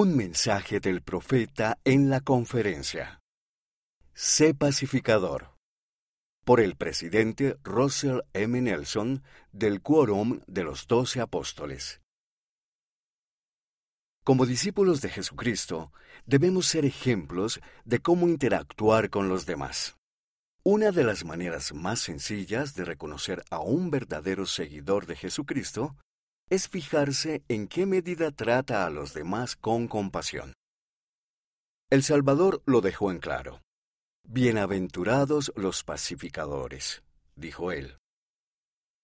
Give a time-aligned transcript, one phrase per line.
[0.00, 3.20] Un mensaje del profeta en la conferencia.
[4.14, 5.56] Sé pacificador.
[6.44, 8.60] Por el presidente Russell M.
[8.60, 12.00] Nelson del Quórum de los Doce Apóstoles.
[14.22, 15.92] Como discípulos de Jesucristo,
[16.26, 19.96] debemos ser ejemplos de cómo interactuar con los demás.
[20.62, 25.96] Una de las maneras más sencillas de reconocer a un verdadero seguidor de Jesucristo
[26.50, 30.54] es fijarse en qué medida trata a los demás con compasión.
[31.90, 33.62] El Salvador lo dejó en claro.
[34.24, 37.02] Bienaventurados los pacificadores,
[37.34, 37.96] dijo él.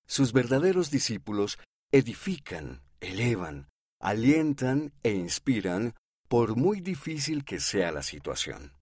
[0.06, 1.58] Sus verdaderos discípulos
[1.92, 3.68] edifican, elevan,
[4.00, 5.94] alientan e inspiran
[6.28, 8.72] por muy difícil que sea la situación.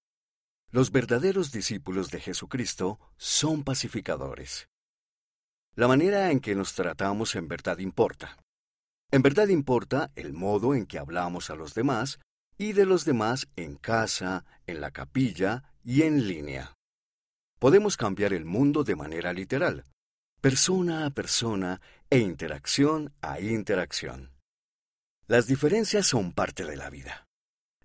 [0.71, 4.69] Los verdaderos discípulos de Jesucristo son pacificadores.
[5.75, 8.42] La manera en que nos tratamos en verdad importa.
[9.13, 12.19] En verdad importa el modo en que hablamos a los demás
[12.57, 16.73] y de los demás en casa, en la capilla y en línea.
[17.59, 19.85] Podemos cambiar el mundo de manera literal,
[20.41, 24.33] persona a persona e interacción a interacción.
[25.27, 27.27] Las diferencias son parte de la vida.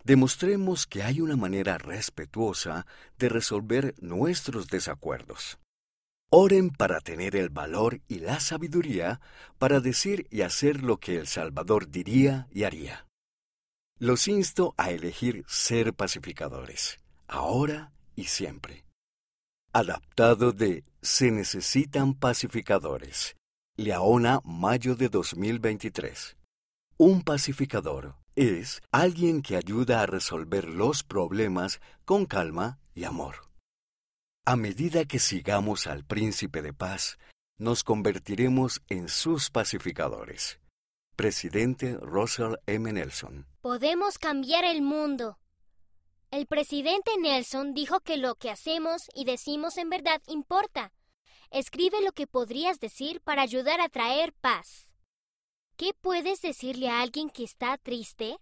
[0.05, 2.85] Demostremos que hay una manera respetuosa
[3.19, 5.59] de resolver nuestros desacuerdos.
[6.29, 9.21] Oren para tener el valor y la sabiduría
[9.57, 13.07] para decir y hacer lo que el Salvador diría y haría.
[13.97, 18.83] Los insto a elegir ser pacificadores, ahora y siempre.
[19.71, 23.37] Adaptado de Se necesitan pacificadores.
[23.77, 26.35] Leona, mayo de 2023.
[26.97, 33.46] Un pacificador es alguien que ayuda a resolver los problemas con calma y amor.
[34.49, 37.19] A medida que sigamos al príncipe de paz,
[37.59, 40.61] nos convertiremos en sus pacificadores.
[41.17, 42.93] Presidente Russell M.
[42.93, 43.45] Nelson.
[43.59, 45.37] Podemos cambiar el mundo.
[46.31, 50.93] El presidente Nelson dijo que lo que hacemos y decimos en verdad importa.
[51.51, 54.87] Escribe lo que podrías decir para ayudar a traer paz.
[55.75, 58.37] ¿Qué puedes decirle a alguien que está triste?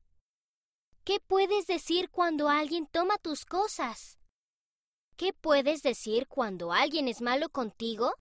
[1.04, 4.20] ¿Qué puedes decir cuando alguien toma tus cosas?
[5.18, 8.12] ¿Qué puedes decir cuando alguien es malo contigo?